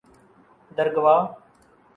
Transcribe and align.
Dargwa 0.75 1.17